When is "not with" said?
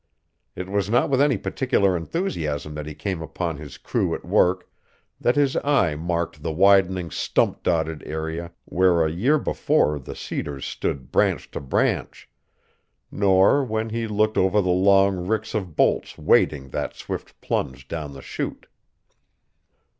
0.89-1.21